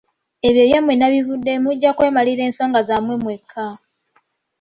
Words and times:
Ebyo 0.47 0.61
ebyammwe 0.65 0.93
nabivuddemu 0.95 1.61
mujja 1.65 1.91
kwemalira 1.97 2.41
ensonga 2.47 2.79
zammwe 2.89 3.15
mwekka. 3.21 3.67